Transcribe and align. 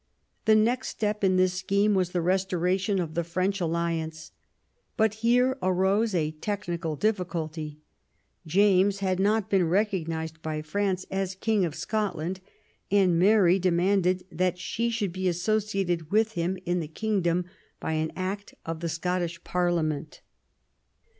The 0.45 0.55
next 0.55 0.87
step 0.87 1.23
in 1.23 1.35
this 1.35 1.53
scheme 1.53 1.93
was 1.93 2.09
the 2.09 2.21
restoration 2.21 2.97
of 2.99 3.13
the 3.13 3.23
French 3.23 3.61
alliance. 3.61 4.31
But 4.97 5.13
here 5.21 5.59
arose 5.61 6.15
a 6.15 6.31
technical 6.31 6.95
difficulty. 6.95 7.81
James 8.47 8.97
had 9.01 9.19
not 9.19 9.47
been 9.47 9.69
recognised 9.69 10.41
by 10.41 10.63
France 10.63 11.05
as 11.11 11.35
King 11.35 11.65
of 11.65 11.75
Scotland; 11.75 12.39
and 12.89 13.19
Mary 13.19 13.59
demanded 13.59 14.25
that 14.31 14.57
she 14.57 14.89
should 14.89 15.13
be 15.13 15.27
associated 15.27 16.09
with 16.09 16.31
him 16.31 16.57
in 16.65 16.79
the 16.79 16.87
kingdom 16.87 17.45
by 17.79 17.91
an 17.91 18.11
Act 18.15 18.55
of 18.65 18.79
the 18.79 18.89
Scottish 18.89 19.43
Parliament. 19.43 20.21